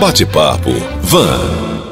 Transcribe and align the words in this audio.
Bate-papo 0.00 0.72
Van. 1.00 1.40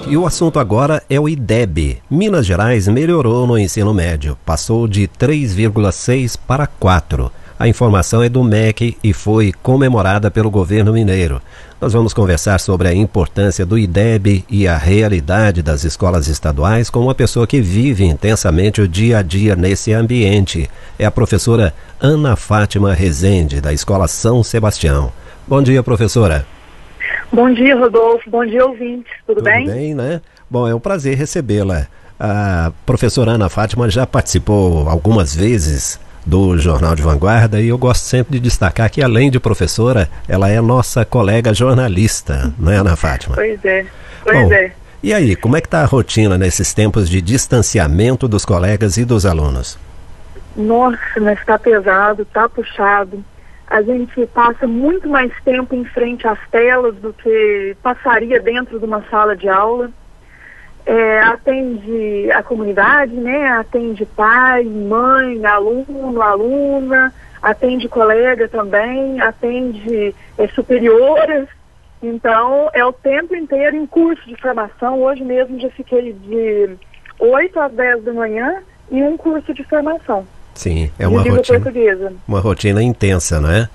E 0.06 0.14
o 0.14 0.26
assunto 0.26 0.58
agora 0.58 1.02
é 1.08 1.18
o 1.18 1.26
IDEB. 1.26 2.02
Minas 2.10 2.44
Gerais 2.44 2.86
melhorou 2.86 3.46
no 3.46 3.58
ensino 3.58 3.94
médio, 3.94 4.36
passou 4.44 4.86
de 4.86 5.08
3,6 5.08 6.38
para 6.46 6.66
4. 6.66 7.32
A 7.58 7.66
informação 7.66 8.22
é 8.22 8.28
do 8.28 8.44
MEC 8.44 8.94
e 9.02 9.14
foi 9.14 9.54
comemorada 9.62 10.30
pelo 10.30 10.50
governo 10.50 10.92
mineiro. 10.92 11.40
Nós 11.80 11.94
vamos 11.94 12.12
conversar 12.12 12.60
sobre 12.60 12.88
a 12.88 12.94
importância 12.94 13.64
do 13.64 13.78
IDEB 13.78 14.44
e 14.50 14.68
a 14.68 14.76
realidade 14.76 15.62
das 15.62 15.82
escolas 15.82 16.28
estaduais 16.28 16.90
com 16.90 17.00
uma 17.00 17.14
pessoa 17.14 17.46
que 17.46 17.62
vive 17.62 18.04
intensamente 18.04 18.82
o 18.82 18.88
dia 18.88 19.18
a 19.18 19.22
dia 19.22 19.56
nesse 19.56 19.94
ambiente. 19.94 20.68
É 20.98 21.06
a 21.06 21.10
professora 21.10 21.72
Ana 21.98 22.36
Fátima 22.36 22.92
Rezende, 22.92 23.62
da 23.62 23.72
Escola 23.72 24.06
São 24.08 24.42
Sebastião. 24.42 25.10
Bom 25.48 25.62
dia, 25.62 25.82
professora. 25.82 26.53
Bom 27.34 27.52
dia, 27.52 27.76
Rodolfo. 27.76 28.30
Bom 28.30 28.46
dia, 28.46 28.64
ouvintes. 28.64 29.12
Tudo, 29.26 29.38
Tudo 29.38 29.44
bem? 29.44 29.66
bem, 29.66 29.94
né? 29.94 30.20
Bom, 30.48 30.68
é 30.68 30.74
um 30.74 30.78
prazer 30.78 31.16
recebê-la. 31.16 31.88
A 32.18 32.70
professora 32.86 33.32
Ana 33.32 33.48
Fátima 33.48 33.90
já 33.90 34.06
participou 34.06 34.88
algumas 34.88 35.34
vezes 35.34 35.98
do 36.24 36.56
Jornal 36.56 36.94
de 36.94 37.02
Vanguarda 37.02 37.60
e 37.60 37.68
eu 37.68 37.76
gosto 37.76 38.02
sempre 38.02 38.38
de 38.38 38.44
destacar 38.44 38.88
que, 38.88 39.02
além 39.02 39.32
de 39.32 39.40
professora, 39.40 40.08
ela 40.28 40.48
é 40.48 40.60
nossa 40.60 41.04
colega 41.04 41.52
jornalista, 41.52 42.54
não 42.56 42.70
é, 42.70 42.76
Ana 42.76 42.94
Fátima? 42.94 43.34
Pois 43.34 43.62
é, 43.64 43.84
pois 44.22 44.38
Bom, 44.38 44.52
é. 44.52 44.72
E 45.02 45.12
aí, 45.12 45.34
como 45.34 45.56
é 45.56 45.60
que 45.60 45.66
está 45.66 45.82
a 45.82 45.86
rotina 45.86 46.38
nesses 46.38 46.72
tempos 46.72 47.10
de 47.10 47.20
distanciamento 47.20 48.28
dos 48.28 48.44
colegas 48.44 48.96
e 48.96 49.04
dos 49.04 49.26
alunos? 49.26 49.76
Nossa, 50.56 51.20
mas 51.20 51.38
está 51.40 51.58
pesado, 51.58 52.22
está 52.22 52.48
puxado. 52.48 53.22
A 53.66 53.82
gente 53.82 54.26
passa 54.26 54.66
muito 54.66 55.08
mais 55.08 55.32
tempo 55.42 55.74
em 55.74 55.84
frente 55.84 56.26
às 56.26 56.38
telas 56.50 56.94
do 56.96 57.12
que 57.12 57.76
passaria 57.82 58.40
dentro 58.40 58.78
de 58.78 58.84
uma 58.84 59.02
sala 59.10 59.34
de 59.34 59.48
aula 59.48 59.90
é, 60.86 61.20
atende 61.20 62.30
a 62.32 62.42
comunidade, 62.42 63.14
né? 63.14 63.48
Atende 63.48 64.04
pai, 64.04 64.64
mãe, 64.64 65.44
aluno, 65.44 66.20
aluna, 66.20 67.12
atende 67.42 67.88
colega 67.88 68.48
também, 68.48 69.20
atende 69.20 70.14
é, 70.36 70.46
superioras. 70.48 71.48
Então, 72.02 72.68
é 72.74 72.84
o 72.84 72.92
tempo 72.92 73.34
inteiro 73.34 73.76
em 73.76 73.86
curso 73.86 74.26
de 74.26 74.36
formação. 74.36 75.02
Hoje 75.02 75.24
mesmo 75.24 75.58
já 75.58 75.70
fiquei 75.70 76.12
de 76.12 76.76
8 77.18 77.60
às 77.60 77.72
10 77.72 78.04
da 78.04 78.12
manhã 78.12 78.62
em 78.90 79.02
um 79.02 79.16
curso 79.16 79.54
de 79.54 79.64
formação. 79.64 80.26
Sim, 80.54 80.90
é 80.98 81.06
uma 81.06 81.22
rotina, 81.22 81.60
portuguesa. 81.60 82.12
uma 82.26 82.40
rotina 82.40 82.82
intensa, 82.82 83.40
não 83.40 83.50
é? 83.50 83.68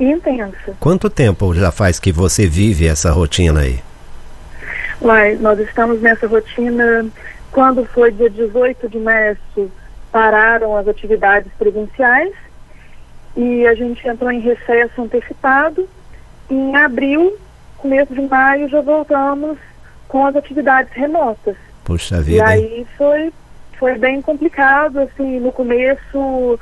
Intensa. 0.00 0.76
Quanto 0.80 1.08
tempo 1.08 1.54
já 1.54 1.70
faz 1.70 2.00
que 2.00 2.10
você 2.10 2.46
vive 2.46 2.86
essa 2.86 3.10
rotina 3.12 3.60
aí? 3.60 3.80
Uai, 5.00 5.36
nós 5.36 5.58
estamos 5.60 6.00
nessa 6.00 6.26
rotina. 6.26 7.06
Quando 7.52 7.84
foi 7.86 8.10
dia 8.10 8.28
18 8.28 8.88
de 8.88 8.98
março, 8.98 9.70
pararam 10.10 10.76
as 10.76 10.88
atividades 10.88 11.50
presenciais 11.58 12.32
e 13.36 13.66
a 13.66 13.74
gente 13.74 14.06
entrou 14.06 14.30
em 14.30 14.40
recesso 14.40 15.02
antecipado. 15.02 15.88
Em 16.50 16.74
abril, 16.76 17.36
começo 17.76 18.14
de 18.14 18.22
maio, 18.22 18.68
já 18.68 18.80
voltamos 18.80 19.58
com 20.08 20.26
as 20.26 20.36
atividades 20.36 20.92
remotas. 20.92 21.56
Puxa 21.84 22.20
vida. 22.20 22.38
E 22.38 22.40
aí 22.40 22.86
foi, 22.96 23.32
foi 23.78 23.96
bem 23.98 24.20
complicado, 24.22 25.00
assim, 25.00 25.40
no 25.40 25.52
começo, 25.52 26.58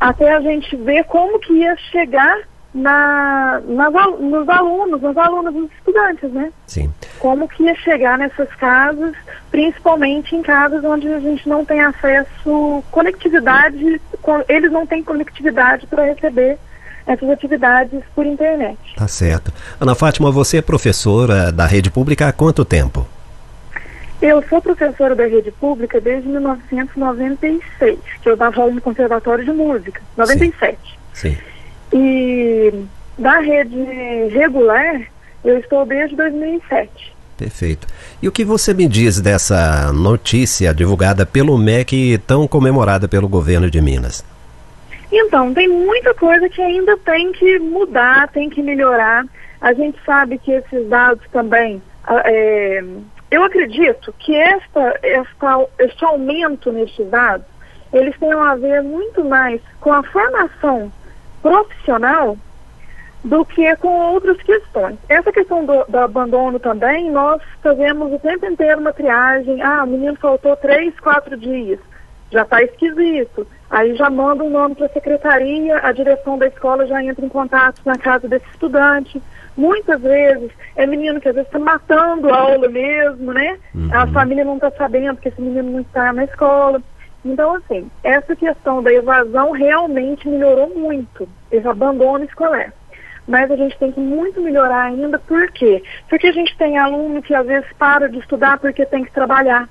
até 0.00 0.32
a 0.32 0.40
gente 0.40 0.74
ver 0.76 1.04
como 1.04 1.38
que 1.38 1.52
ia 1.52 1.76
chegar 1.90 2.38
na, 2.74 3.60
nas, 3.66 3.92
nos 4.20 4.48
alunos, 4.48 5.00
nos 5.00 5.16
alunos, 5.16 5.54
nos 5.54 5.70
estudantes, 5.72 6.30
né? 6.32 6.52
Sim. 6.66 6.92
Como 7.18 7.48
que 7.48 7.62
ia 7.62 7.74
chegar 7.76 8.18
nessas 8.18 8.48
casas, 8.54 9.14
principalmente 9.50 10.34
em 10.34 10.42
casas 10.42 10.82
onde 10.84 11.08
a 11.08 11.20
gente 11.20 11.48
não 11.48 11.64
tem 11.64 11.80
acesso, 11.80 12.82
conectividade, 12.90 14.00
eles 14.48 14.72
não 14.72 14.86
têm 14.86 15.02
conectividade 15.02 15.86
para 15.86 16.04
receber 16.04 16.58
essas 17.06 17.28
atividades 17.28 18.00
por 18.14 18.24
internet. 18.24 18.78
Tá 18.96 19.08
certo. 19.08 19.52
Ana 19.80 19.94
Fátima, 19.94 20.30
você 20.30 20.58
é 20.58 20.62
professora 20.62 21.52
da 21.52 21.66
rede 21.66 21.90
pública 21.90 22.28
há 22.28 22.32
quanto 22.32 22.64
tempo? 22.64 23.06
Eu 24.22 24.40
sou 24.48 24.62
professora 24.62 25.16
da 25.16 25.26
rede 25.26 25.50
pública 25.50 26.00
desde 26.00 26.28
1996, 26.28 27.98
que 28.22 28.28
eu 28.28 28.36
dava 28.36 28.60
aula 28.60 28.72
no 28.72 28.80
Conservatório 28.80 29.44
de 29.44 29.50
Música, 29.50 30.00
97. 30.16 30.78
Sim. 31.12 31.30
Sim. 31.32 31.38
E 31.92 32.84
da 33.18 33.40
rede 33.40 33.76
regular, 34.32 35.02
eu 35.44 35.58
estou 35.58 35.84
desde 35.84 36.14
2007. 36.14 37.12
Perfeito. 37.36 37.88
E 38.22 38.28
o 38.28 38.32
que 38.32 38.44
você 38.44 38.72
me 38.72 38.86
diz 38.86 39.20
dessa 39.20 39.92
notícia 39.92 40.72
divulgada 40.72 41.26
pelo 41.26 41.58
MEC 41.58 42.18
tão 42.24 42.46
comemorada 42.46 43.08
pelo 43.08 43.28
governo 43.28 43.68
de 43.68 43.80
Minas? 43.80 44.24
Então, 45.10 45.52
tem 45.52 45.68
muita 45.68 46.14
coisa 46.14 46.48
que 46.48 46.62
ainda 46.62 46.96
tem 46.98 47.32
que 47.32 47.58
mudar, 47.58 48.28
tem 48.28 48.48
que 48.48 48.62
melhorar. 48.62 49.26
A 49.60 49.72
gente 49.72 49.98
sabe 50.06 50.38
que 50.38 50.52
esses 50.52 50.88
dados 50.88 51.24
também. 51.32 51.82
Ah, 52.04 52.22
é, 52.24 52.84
eu 53.32 53.42
acredito 53.42 54.14
que 54.18 54.36
esta, 54.36 54.98
esta, 55.02 55.66
este 55.78 56.04
aumento 56.04 56.70
nestes 56.70 57.08
dados, 57.08 57.46
eles 57.90 58.14
têm 58.18 58.30
a 58.30 58.54
ver 58.54 58.82
muito 58.82 59.24
mais 59.24 59.58
com 59.80 59.90
a 59.90 60.02
formação 60.02 60.92
profissional 61.40 62.36
do 63.24 63.42
que 63.46 63.74
com 63.76 63.88
outras 63.88 64.36
questões. 64.42 64.98
Essa 65.08 65.32
questão 65.32 65.64
do, 65.64 65.82
do, 65.84 65.98
abandono 65.98 66.58
também, 66.60 67.10
nós 67.10 67.40
fazemos 67.62 68.12
o 68.12 68.18
tempo 68.18 68.44
inteiro 68.44 68.80
uma 68.80 68.92
triagem. 68.92 69.62
Ah, 69.62 69.84
o 69.84 69.86
menino 69.86 70.16
faltou 70.16 70.54
três, 70.56 70.98
quatro 71.00 71.34
dias. 71.34 71.80
Já 72.32 72.42
está 72.42 72.62
esquisito. 72.62 73.46
Aí 73.70 73.94
já 73.94 74.08
manda 74.10 74.42
um 74.42 74.50
nome 74.50 74.74
para 74.74 74.86
a 74.86 74.90
secretaria, 74.90 75.78
a 75.82 75.92
direção 75.92 76.38
da 76.38 76.46
escola 76.46 76.86
já 76.86 77.02
entra 77.04 77.24
em 77.24 77.28
contato 77.28 77.80
na 77.84 77.96
casa 77.96 78.26
desse 78.26 78.46
estudante. 78.48 79.22
Muitas 79.56 80.00
vezes 80.00 80.50
é 80.74 80.86
menino 80.86 81.20
que 81.20 81.28
às 81.28 81.34
vezes 81.34 81.48
está 81.48 81.58
matando 81.58 82.32
a 82.32 82.36
aula 82.36 82.68
mesmo, 82.68 83.32
né? 83.32 83.58
Uhum. 83.74 83.90
A 83.92 84.06
família 84.06 84.44
não 84.44 84.54
está 84.56 84.70
sabendo 84.70 85.18
que 85.18 85.28
esse 85.28 85.40
menino 85.40 85.70
não 85.70 85.80
está 85.80 86.12
na 86.12 86.24
escola. 86.24 86.82
Então, 87.24 87.54
assim, 87.56 87.90
essa 88.02 88.34
questão 88.34 88.82
da 88.82 88.92
evasão 88.92 89.52
realmente 89.52 90.26
melhorou 90.26 90.74
muito, 90.74 91.28
esse 91.50 91.68
abandono 91.68 92.24
escolar. 92.24 92.72
Mas 93.28 93.50
a 93.50 93.56
gente 93.56 93.78
tem 93.78 93.92
que 93.92 94.00
muito 94.00 94.40
melhorar 94.40 94.84
ainda, 94.84 95.18
por 95.18 95.50
quê? 95.52 95.82
Porque 96.08 96.26
a 96.26 96.32
gente 96.32 96.56
tem 96.56 96.78
aluno 96.78 97.22
que 97.22 97.34
às 97.34 97.46
vezes 97.46 97.70
para 97.78 98.08
de 98.08 98.18
estudar 98.18 98.58
porque 98.58 98.84
tem 98.84 99.04
que 99.04 99.12
trabalhar, 99.12 99.68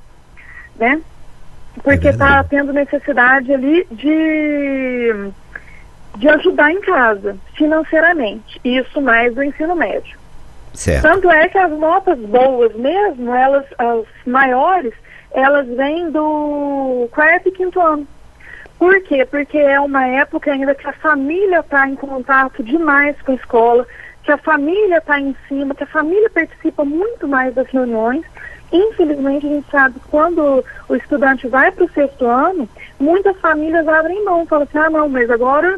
né? 0.78 1.02
Porque 1.84 2.10
está 2.10 2.40
é 2.40 2.44
tendo 2.44 2.74
necessidade 2.74 3.54
ali 3.54 3.88
de, 3.92 5.32
de 6.18 6.30
ajudar 6.30 6.72
em 6.72 6.82
casa, 6.82 7.38
financeiramente. 7.56 8.60
Isso 8.64 9.02
mais 9.02 9.34
do 9.34 9.44
ensino 9.44 9.76
médio. 9.76 10.20
Certo. 10.74 11.02
Tanto 11.04 11.30
é 11.30 11.48
que 11.48 11.58
as 11.58 11.72
notas 11.72 12.20
boas 12.20 12.74
mesmo, 12.76 13.34
elas, 13.34 13.66
as 13.78 14.06
maiores, 14.26 14.94
elas 15.32 15.68
vêm 15.68 16.10
do 16.12 17.08
quarto 17.12 17.50
e 17.50 17.52
quinto 17.52 17.80
ano. 17.80 18.08
Por 18.78 19.00
quê? 19.04 19.26
Porque 19.26 19.58
é 19.58 19.80
uma 19.80 20.08
época 20.08 20.52
ainda 20.52 20.74
que 20.74 20.88
a 20.88 20.94
família 20.94 21.60
está 21.60 21.88
em 21.88 21.96
contato 21.96 22.64
demais 22.64 23.16
com 23.22 23.32
a 23.32 23.36
escola, 23.36 23.88
que 24.24 24.32
a 24.32 24.38
família 24.38 24.98
está 24.98 25.20
em 25.20 25.36
cima, 25.48 25.76
que 25.76 25.84
a 25.84 25.88
família 25.88 26.30
participa 26.30 26.84
muito 26.84 27.28
mais 27.28 27.54
das 27.54 27.68
reuniões. 27.68 28.26
Infelizmente, 28.72 29.46
a 29.46 29.50
gente 29.50 29.68
sabe 29.70 29.96
que 29.96 30.08
quando 30.10 30.64
o 30.88 30.96
estudante 30.96 31.48
vai 31.48 31.72
para 31.72 31.86
o 31.86 31.92
sexto 31.92 32.26
ano, 32.26 32.70
muitas 33.00 33.38
famílias 33.38 33.88
abrem 33.88 34.24
mão, 34.24 34.46
falam 34.46 34.64
assim, 34.64 34.78
ah 34.78 34.90
não, 34.90 35.10
mas 35.10 35.30
agora 35.30 35.78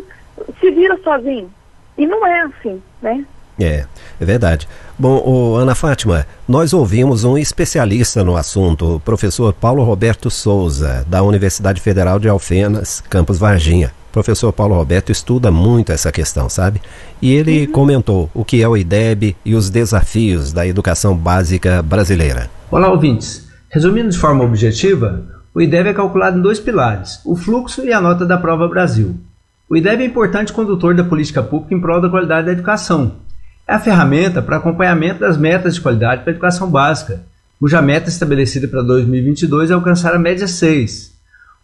se 0.60 0.72
vira 0.72 0.98
sozinho. 1.04 1.50
E 1.98 2.06
não 2.06 2.26
é 2.26 2.42
assim, 2.42 2.82
né? 3.02 3.26
É, 3.60 3.86
é 4.20 4.26
verdade. 4.26 4.68
Bom, 4.98 5.56
Ana 5.56 5.76
Fátima, 5.76 6.26
nós 6.48 6.74
ouvimos 6.74 7.24
um 7.24 7.38
especialista 7.38 8.24
no 8.24 8.36
assunto, 8.36 8.96
o 8.96 9.00
professor 9.00 9.54
Paulo 9.54 9.84
Roberto 9.84 10.30
Souza, 10.30 11.06
da 11.08 11.22
Universidade 11.22 11.80
Federal 11.82 12.20
de 12.20 12.28
Alfenas, 12.28 13.02
campus 13.10 13.38
Varginha. 13.38 13.92
O 14.10 14.14
professor 14.14 14.54
Paulo 14.54 14.76
Roberto 14.76 15.12
estuda 15.12 15.52
muito 15.52 15.92
essa 15.92 16.12
questão, 16.12 16.48
sabe? 16.48 16.80
E 17.20 17.34
ele 17.34 17.66
uhum. 17.66 17.72
comentou 17.72 18.30
o 18.34 18.46
que 18.46 18.62
é 18.62 18.68
o 18.68 18.78
IDEB 18.78 19.36
e 19.44 19.56
os 19.56 19.72
desafios 19.72 20.54
da 20.54 20.68
educação 20.68 21.16
básica 21.16 21.82
brasileira. 21.82 22.50
Olá, 22.74 22.90
ouvintes. 22.90 23.48
Resumindo 23.70 24.10
de 24.10 24.18
forma 24.18 24.44
objetiva, 24.44 25.22
o 25.54 25.62
IDEB 25.62 25.90
é 25.90 25.94
calculado 25.94 26.40
em 26.40 26.42
dois 26.42 26.60
pilares, 26.60 27.22
o 27.24 27.36
fluxo 27.36 27.86
e 27.86 27.94
a 27.94 28.02
nota 28.02 28.26
da 28.26 28.36
prova 28.36 28.68
Brasil. 28.68 29.16
O 29.70 29.78
IDEB 29.78 30.02
é 30.02 30.08
importante 30.08 30.52
condutor 30.52 30.96
da 30.96 31.04
política 31.04 31.44
pública 31.44 31.76
em 31.76 31.80
prol 31.80 32.02
da 32.02 32.10
qualidade 32.10 32.48
da 32.48 32.52
educação, 32.52 33.18
é 33.68 33.76
a 33.76 33.80
ferramenta 33.80 34.42
para 34.42 34.58
acompanhamento 34.58 35.20
das 35.20 35.38
metas 35.38 35.76
de 35.76 35.82
qualidade 35.82 36.24
para 36.24 36.32
a 36.32 36.34
educação 36.34 36.68
básica, 36.68 37.22
cuja 37.60 37.80
meta 37.80 38.10
estabelecida 38.10 38.68
para 38.68 38.82
2022 38.82 39.70
é 39.70 39.76
alcançar 39.76 40.16
a 40.16 40.18
média 40.18 40.48
6. 40.48 41.14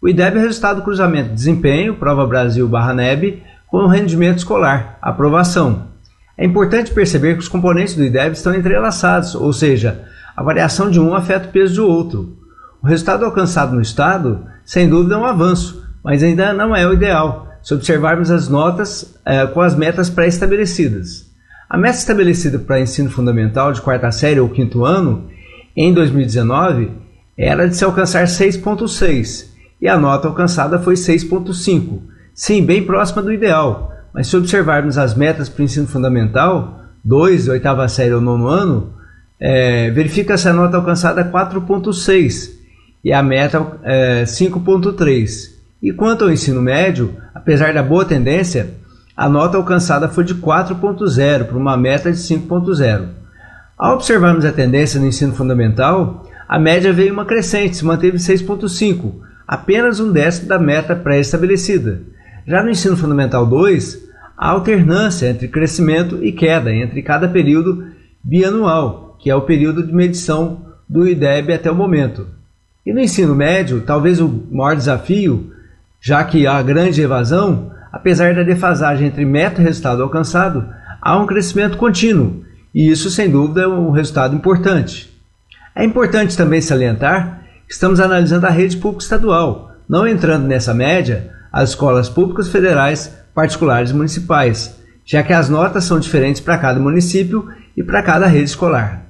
O 0.00 0.08
IDEB 0.08 0.38
é 0.38 0.42
resultado 0.42 0.76
do 0.76 0.84
cruzamento 0.84 1.30
de 1.30 1.34
desempenho, 1.34 1.96
prova 1.96 2.24
Brasil 2.24 2.68
barra 2.68 2.94
NEB, 2.94 3.42
com 3.66 3.78
o 3.78 3.88
rendimento 3.88 4.38
escolar, 4.38 4.96
aprovação. 5.02 5.88
É 6.38 6.44
importante 6.46 6.92
perceber 6.92 7.34
que 7.34 7.40
os 7.40 7.48
componentes 7.48 7.96
do 7.96 8.04
IDEB 8.04 8.32
estão 8.34 8.54
entrelaçados, 8.54 9.34
ou 9.34 9.52
seja, 9.52 10.04
a 10.40 10.42
variação 10.42 10.90
de 10.90 10.98
um 10.98 11.14
afeta 11.14 11.48
o 11.48 11.52
peso 11.52 11.74
do 11.74 11.86
outro. 11.86 12.34
O 12.82 12.86
resultado 12.86 13.26
alcançado 13.26 13.74
no 13.74 13.82
Estado, 13.82 14.46
sem 14.64 14.88
dúvida, 14.88 15.14
é 15.14 15.18
um 15.18 15.26
avanço, 15.26 15.86
mas 16.02 16.22
ainda 16.22 16.54
não 16.54 16.74
é 16.74 16.86
o 16.88 16.94
ideal, 16.94 17.46
se 17.62 17.74
observarmos 17.74 18.30
as 18.30 18.48
notas 18.48 19.14
é, 19.22 19.46
com 19.46 19.60
as 19.60 19.74
metas 19.74 20.08
pré-estabelecidas. 20.08 21.30
A 21.68 21.76
meta 21.76 21.98
estabelecida 21.98 22.58
para 22.58 22.80
ensino 22.80 23.10
fundamental 23.10 23.70
de 23.70 23.82
quarta 23.82 24.10
série 24.10 24.40
ou 24.40 24.48
quinto 24.48 24.82
ano, 24.82 25.28
em 25.76 25.92
2019, 25.92 26.90
era 27.36 27.68
de 27.68 27.76
se 27.76 27.84
alcançar 27.84 28.24
6,6 28.24 29.44
e 29.78 29.88
a 29.88 29.98
nota 29.98 30.26
alcançada 30.26 30.78
foi 30.78 30.94
6,5, 30.94 32.00
sim, 32.32 32.64
bem 32.64 32.82
próxima 32.86 33.20
do 33.20 33.30
ideal, 33.30 33.92
mas 34.14 34.28
se 34.28 34.38
observarmos 34.38 34.96
as 34.96 35.14
metas 35.14 35.50
para 35.50 35.60
o 35.60 35.64
ensino 35.66 35.86
fundamental, 35.86 36.80
2, 37.04 37.48
oitava 37.48 37.86
série 37.88 38.14
ou 38.14 38.22
nono 38.22 38.48
ano, 38.48 38.99
é, 39.40 39.90
verifica-se 39.90 40.48
a 40.48 40.52
nota 40.52 40.76
alcançada 40.76 41.24
4,6 41.24 42.50
e 43.02 43.12
a 43.12 43.22
meta 43.22 43.78
é, 43.82 44.24
5,3. 44.24 45.58
E 45.82 45.92
quanto 45.92 46.24
ao 46.24 46.30
ensino 46.30 46.60
médio, 46.60 47.16
apesar 47.34 47.72
da 47.72 47.82
boa 47.82 48.04
tendência, 48.04 48.74
a 49.16 49.28
nota 49.28 49.56
alcançada 49.56 50.08
foi 50.08 50.24
de 50.24 50.34
4,0 50.34 51.44
para 51.44 51.56
uma 51.56 51.76
meta 51.76 52.12
de 52.12 52.18
5,0. 52.18 53.08
Ao 53.78 53.94
observarmos 53.94 54.44
a 54.44 54.52
tendência 54.52 55.00
no 55.00 55.06
ensino 55.06 55.32
fundamental, 55.32 56.26
a 56.46 56.58
média 56.58 56.92
veio 56.92 57.14
uma 57.14 57.24
crescente, 57.24 57.78
se 57.78 57.84
manteve 57.84 58.18
6,5, 58.18 59.14
apenas 59.48 60.00
um 60.00 60.12
décimo 60.12 60.48
da 60.48 60.58
meta 60.58 60.94
pré-estabelecida. 60.94 62.02
Já 62.46 62.62
no 62.62 62.70
ensino 62.70 62.96
fundamental 62.96 63.46
2, 63.46 63.98
há 64.36 64.48
alternância 64.48 65.28
entre 65.28 65.48
crescimento 65.48 66.22
e 66.22 66.30
queda 66.32 66.74
entre 66.74 67.00
cada 67.02 67.26
período 67.26 67.86
bianual, 68.22 69.09
que 69.20 69.30
é 69.30 69.34
o 69.34 69.42
período 69.42 69.86
de 69.86 69.92
medição 69.92 70.62
do 70.88 71.06
IDEB 71.06 71.52
até 71.52 71.70
o 71.70 71.74
momento. 71.74 72.26
E 72.84 72.92
no 72.92 73.00
ensino 73.00 73.34
médio, 73.34 73.82
talvez 73.82 74.20
o 74.20 74.28
maior 74.50 74.74
desafio, 74.74 75.52
já 76.00 76.24
que 76.24 76.46
há 76.46 76.60
grande 76.62 77.02
evasão, 77.02 77.70
apesar 77.92 78.34
da 78.34 78.42
defasagem 78.42 79.08
entre 79.08 79.24
meta 79.24 79.60
e 79.60 79.64
resultado 79.64 80.02
alcançado, 80.02 80.66
há 81.00 81.16
um 81.18 81.26
crescimento 81.26 81.76
contínuo, 81.76 82.42
e 82.74 82.90
isso 82.90 83.10
sem 83.10 83.30
dúvida 83.30 83.62
é 83.62 83.68
um 83.68 83.90
resultado 83.90 84.34
importante. 84.34 85.10
É 85.74 85.84
importante 85.84 86.36
também 86.36 86.60
salientar 86.60 87.42
que 87.66 87.72
estamos 87.72 88.00
analisando 88.00 88.46
a 88.46 88.50
rede 88.50 88.76
pública 88.76 89.04
estadual, 89.04 89.72
não 89.88 90.06
entrando 90.06 90.46
nessa 90.46 90.72
média 90.72 91.30
as 91.52 91.70
escolas 91.70 92.08
públicas 92.08 92.48
federais, 92.48 93.14
particulares 93.34 93.90
e 93.90 93.94
municipais, 93.94 94.76
já 95.04 95.22
que 95.22 95.32
as 95.32 95.48
notas 95.48 95.84
são 95.84 95.98
diferentes 95.98 96.40
para 96.40 96.58
cada 96.58 96.80
município 96.80 97.48
e 97.76 97.82
para 97.82 98.02
cada 98.02 98.26
rede 98.26 98.44
escolar. 98.44 99.09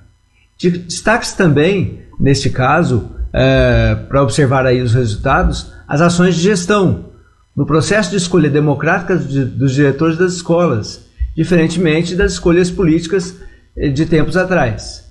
Destaque-se 0.69 1.37
também, 1.37 2.03
neste 2.19 2.51
caso, 2.51 3.11
é, 3.33 3.95
para 4.09 4.23
observar 4.23 4.67
aí 4.67 4.83
os 4.83 4.93
resultados, 4.93 5.73
as 5.89 6.01
ações 6.01 6.35
de 6.35 6.43
gestão, 6.43 7.07
no 7.57 7.67
processo 7.67 8.11
de 8.11 8.17
escolha 8.17 8.51
democrática 8.51 9.17
dos 9.17 9.75
diretores 9.75 10.17
das 10.17 10.35
escolas, 10.35 11.05
diferentemente 11.37 12.15
das 12.15 12.33
escolhas 12.33 12.71
políticas 12.71 13.37
eh, 13.77 13.89
de 13.89 14.07
tempos 14.07 14.37
atrás. 14.37 15.05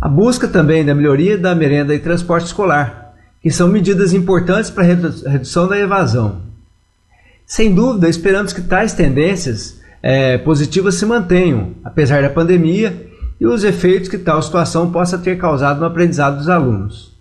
A 0.00 0.08
busca 0.08 0.46
também 0.48 0.84
da 0.84 0.94
melhoria 0.94 1.36
da 1.36 1.54
merenda 1.54 1.94
e 1.94 1.98
transporte 1.98 2.46
escolar, 2.46 3.14
que 3.42 3.50
são 3.50 3.68
medidas 3.68 4.12
importantes 4.12 4.70
para 4.70 4.84
a 4.84 5.30
redução 5.30 5.68
da 5.68 5.78
evasão. 5.78 6.42
Sem 7.46 7.74
dúvida, 7.74 8.08
esperamos 8.08 8.52
que 8.52 8.62
tais 8.62 8.92
tendências 8.92 9.80
é, 10.02 10.38
positivas 10.38 10.94
se 10.94 11.06
mantenham, 11.06 11.74
apesar 11.84 12.22
da 12.22 12.30
pandemia 12.30 13.07
e 13.40 13.46
os 13.46 13.64
efeitos 13.64 14.08
que 14.08 14.18
tal 14.18 14.42
situação 14.42 14.90
possa 14.90 15.18
ter 15.18 15.38
causado 15.38 15.80
no 15.80 15.86
aprendizado 15.86 16.38
dos 16.38 16.48
alunos. 16.48 17.16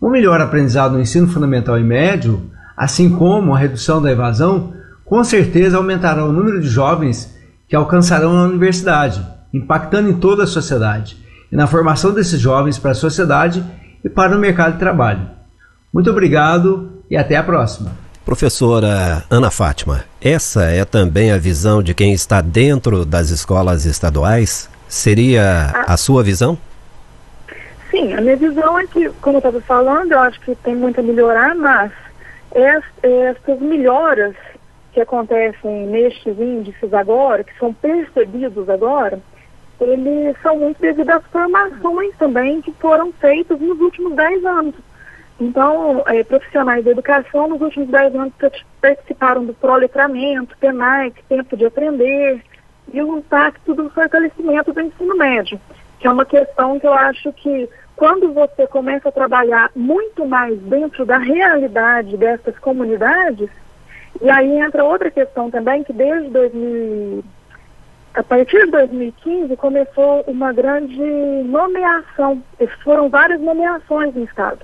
Um 0.00 0.10
melhor 0.10 0.40
aprendizado 0.40 0.92
no 0.92 1.00
ensino 1.00 1.28
fundamental 1.28 1.78
e 1.78 1.84
médio, 1.84 2.50
assim 2.76 3.08
como 3.08 3.54
a 3.54 3.58
redução 3.58 4.02
da 4.02 4.10
evasão, 4.10 4.74
com 5.04 5.22
certeza 5.22 5.76
aumentará 5.76 6.24
o 6.24 6.32
número 6.32 6.60
de 6.60 6.68
jovens 6.68 7.34
que 7.68 7.76
alcançarão 7.76 8.36
a 8.36 8.44
universidade, 8.44 9.24
impactando 9.52 10.10
em 10.10 10.14
toda 10.14 10.44
a 10.44 10.46
sociedade 10.46 11.16
e 11.50 11.56
na 11.56 11.66
formação 11.66 12.12
desses 12.12 12.40
jovens 12.40 12.78
para 12.78 12.90
a 12.90 12.94
sociedade 12.94 13.64
e 14.04 14.08
para 14.08 14.36
o 14.36 14.40
mercado 14.40 14.74
de 14.74 14.78
trabalho. 14.78 15.30
Muito 15.92 16.10
obrigado 16.10 16.90
e 17.08 17.16
até 17.16 17.36
a 17.36 17.42
próxima. 17.42 17.92
Professora 18.24 19.22
Ana 19.30 19.50
Fátima, 19.50 20.04
essa 20.20 20.64
é 20.64 20.84
também 20.84 21.30
a 21.30 21.38
visão 21.38 21.82
de 21.82 21.94
quem 21.94 22.12
está 22.12 22.40
dentro 22.40 23.04
das 23.04 23.30
escolas 23.30 23.84
estaduais? 23.84 24.68
Seria 24.94 25.72
ah. 25.74 25.94
a 25.94 25.96
sua 25.96 26.22
visão? 26.22 26.56
Sim, 27.90 28.14
a 28.14 28.20
minha 28.20 28.36
visão 28.36 28.78
é 28.78 28.86
que, 28.86 29.10
como 29.20 29.36
eu 29.36 29.38
estava 29.38 29.60
falando, 29.60 30.12
eu 30.12 30.20
acho 30.20 30.40
que 30.40 30.54
tem 30.54 30.76
muito 30.76 31.00
a 31.00 31.02
melhorar, 31.02 31.52
mas 31.56 31.90
essas 32.52 33.60
melhoras 33.60 34.36
que 34.92 35.00
acontecem 35.00 35.88
nestes 35.88 36.38
índices 36.38 36.94
agora, 36.94 37.42
que 37.42 37.58
são 37.58 37.74
percebidos 37.74 38.70
agora, 38.70 39.18
eles 39.80 40.36
são 40.40 40.56
muito 40.60 40.80
devido 40.80 41.10
às 41.10 41.26
formações 41.26 42.16
também 42.16 42.62
que 42.62 42.70
foram 42.74 43.12
feitas 43.14 43.60
nos 43.60 43.80
últimos 43.80 44.14
10 44.14 44.44
anos. 44.44 44.74
Então, 45.40 46.04
é, 46.06 46.22
profissionais 46.22 46.84
da 46.84 46.92
educação 46.92 47.48
nos 47.48 47.60
últimos 47.60 47.88
10 47.88 48.14
anos 48.14 48.32
participaram 48.80 49.44
do 49.44 49.54
proletramento, 49.54 50.56
PENAIC, 50.58 51.20
Tempo 51.28 51.56
de 51.56 51.66
Aprender, 51.66 52.40
e 52.92 53.02
o 53.02 53.18
impacto 53.18 53.74
do 53.74 53.88
fortalecimento 53.90 54.72
do 54.72 54.80
ensino 54.80 55.16
médio, 55.16 55.60
que 55.98 56.06
é 56.06 56.10
uma 56.10 56.24
questão 56.24 56.78
que 56.78 56.86
eu 56.86 56.94
acho 56.94 57.32
que 57.32 57.68
quando 57.96 58.32
você 58.32 58.66
começa 58.66 59.08
a 59.08 59.12
trabalhar 59.12 59.70
muito 59.74 60.26
mais 60.26 60.58
dentro 60.60 61.04
da 61.04 61.18
realidade 61.18 62.16
dessas 62.16 62.58
comunidades, 62.58 63.48
e 64.20 64.30
aí 64.30 64.58
entra 64.58 64.84
outra 64.84 65.10
questão 65.10 65.50
também, 65.50 65.84
que 65.84 65.92
desde 65.92 66.30
2000, 66.30 67.24
a 68.14 68.22
partir 68.22 68.64
de 68.64 68.70
2015 68.70 69.56
começou 69.56 70.22
uma 70.26 70.52
grande 70.52 71.02
nomeação, 71.44 72.42
foram 72.82 73.08
várias 73.08 73.40
nomeações 73.40 74.14
no 74.14 74.24
Estado. 74.24 74.60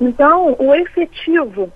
Então, 0.00 0.56
o 0.58 0.74
efetivo 0.74 1.70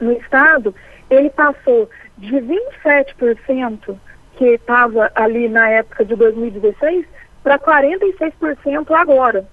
no 0.00 0.12
Estado, 0.12 0.74
ele 1.10 1.30
passou 1.30 1.88
de 2.16 2.36
27%, 2.36 3.96
que 4.40 4.54
estava 4.54 5.12
ali 5.14 5.50
na 5.50 5.68
época 5.68 6.02
de 6.02 6.16
2016, 6.16 7.04
para 7.42 7.58
46% 7.58 8.90
agora. 8.92 9.46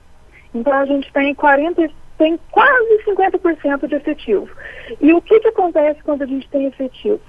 Então, 0.55 0.71
a 0.71 0.85
gente 0.85 1.11
tem 1.11 1.35
40, 1.35 1.89
tem 2.17 2.39
quase 2.49 3.03
50% 3.05 3.85
de 3.85 3.95
efetivo. 3.95 4.47
E 5.01 5.11
o 5.11 5.21
que, 5.21 5.41
que 5.41 5.49
acontece 5.49 6.01
quando 6.03 6.21
a 6.21 6.25
gente 6.25 6.49
tem 6.49 6.67
efetivo? 6.67 7.19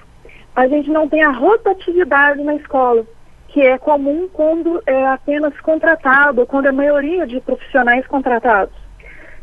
A 0.55 0.69
gente 0.69 0.89
não 0.89 1.09
tem 1.09 1.21
a 1.25 1.33
rotatividade 1.33 2.41
na 2.45 2.55
escola, 2.55 3.05
que 3.49 3.61
é 3.61 3.77
comum 3.77 4.29
quando 4.33 4.81
é 4.87 5.09
apenas 5.09 5.61
contratado, 5.61 6.47
quando 6.47 6.67
é 6.67 6.69
a 6.69 6.73
maioria 6.73 7.27
de 7.27 7.41
profissionais 7.41 8.07
contratados. 8.07 8.77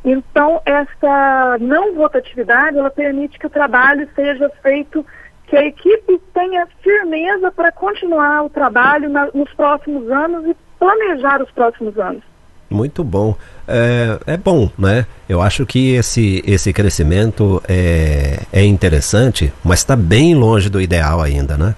Então, 0.06 0.62
essa 0.66 1.58
não 1.60 1.98
rotatividade, 1.98 2.78
ela 2.78 2.90
permite 2.90 3.38
que 3.38 3.48
o 3.48 3.50
trabalho 3.50 4.08
seja 4.16 4.50
feito, 4.63 5.06
que 5.48 5.56
a 5.56 5.66
equipe 5.66 6.20
tenha 6.34 6.68
firmeza 6.82 7.52
para 7.52 7.72
continuar 7.72 8.44
o 8.44 8.50
trabalho 8.50 9.10
na, 9.10 9.30
nos 9.34 9.52
próximos 9.54 10.10
anos 10.10 10.46
e 10.48 10.56
planejar 10.80 11.42
os 11.42 11.52
próximos 11.52 11.98
anos. 11.98 12.24
Muito 12.70 13.04
bom. 13.04 13.36
É, 13.68 14.34
é 14.34 14.38
bom, 14.38 14.70
né? 14.78 15.06
Eu 15.30 15.42
acho 15.42 15.66
que 15.66 15.94
esse, 15.94 16.44
esse 16.46 16.74
crescimento 16.74 17.62
é, 17.70 18.40
é 18.52 18.64
interessante, 18.64 19.54
mas 19.64 19.80
está 19.80 19.96
bem 19.96 20.36
longe 20.36 20.70
do 20.70 20.82
ideal 20.82 21.22
ainda, 21.22 21.58
né? 21.58 21.75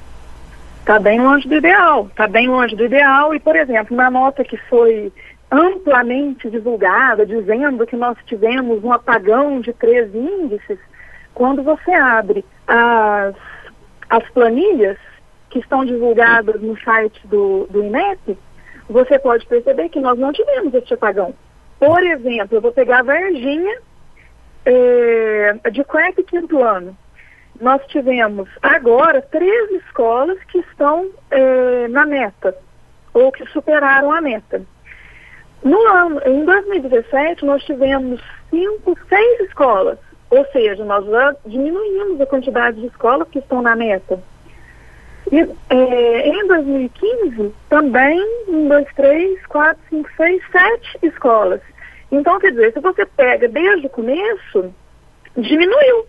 Está 0.79 0.99
bem 0.99 1.19
longe 1.19 1.47
do 1.47 1.55
ideal. 1.55 2.07
Está 2.07 2.27
bem 2.27 2.47
longe 2.47 2.75
do 2.75 2.85
ideal. 2.85 3.35
E, 3.35 3.39
por 3.39 3.55
exemplo, 3.57 3.95
na 3.95 4.09
nota 4.09 4.43
que 4.43 4.55
foi 4.69 5.11
amplamente 5.51 6.49
divulgada, 6.49 7.25
dizendo 7.25 7.85
que 7.85 7.95
nós 7.95 8.17
tivemos 8.25 8.83
um 8.83 8.91
apagão 8.91 9.59
de 9.59 9.73
três 9.73 10.13
índices, 10.13 10.77
quando 11.33 11.61
você 11.61 11.91
abre 11.91 12.43
as, 12.67 13.35
as 14.09 14.27
planilhas 14.29 14.97
que 15.49 15.59
estão 15.59 15.85
divulgadas 15.85 16.61
no 16.61 16.79
site 16.81 17.25
do, 17.27 17.67
do 17.69 17.83
INEP, 17.83 18.37
você 18.89 19.19
pode 19.19 19.45
perceber 19.45 19.89
que 19.89 19.99
nós 19.99 20.17
não 20.17 20.31
tivemos 20.31 20.73
este 20.73 20.93
apagão. 20.93 21.33
Por 21.79 22.01
exemplo, 22.03 22.57
eu 22.57 22.61
vou 22.61 22.71
pegar 22.71 22.99
a 22.99 23.03
Varginha 23.03 23.77
é, 24.65 25.53
de 25.71 25.83
quarto 25.83 26.21
e 26.21 26.23
quinto 26.23 26.63
ano. 26.63 26.97
Nós 27.59 27.81
tivemos 27.87 28.49
agora 28.61 29.21
três 29.21 29.71
escolas 29.83 30.37
que 30.45 30.59
estão 30.59 31.09
é, 31.31 31.87
na 31.87 32.05
meta, 32.05 32.55
ou 33.13 33.31
que 33.31 33.45
superaram 33.47 34.11
a 34.11 34.21
meta. 34.21 34.61
No 35.63 35.79
ano, 35.87 36.21
em 36.25 36.45
2017, 36.45 37.43
nós 37.45 37.63
tivemos 37.63 38.21
cinco, 38.49 38.97
seis 39.09 39.39
escolas, 39.41 39.97
ou 40.29 40.45
seja, 40.51 40.83
nós 40.83 41.05
já 41.05 41.35
diminuímos 41.45 42.19
a 42.19 42.25
quantidade 42.25 42.79
de 42.81 42.87
escolas 42.87 43.27
que 43.29 43.39
estão 43.39 43.61
na 43.61 43.75
meta. 43.75 44.19
E 45.31 45.39
é, 45.69 46.29
em 46.29 46.47
2015, 46.47 47.53
também, 47.69 48.19
um, 48.47 48.67
dois, 48.67 48.87
três, 48.95 49.45
quatro, 49.47 49.81
cinco, 49.89 50.09
seis, 50.15 50.41
sete 50.51 50.99
escolas. 51.03 51.61
Então, 52.11 52.39
quer 52.39 52.51
dizer, 52.51 52.73
se 52.73 52.79
você 52.79 53.05
pega 53.05 53.47
desde 53.47 53.87
o 53.87 53.89
começo, 53.89 54.73
diminuiu. 55.35 56.05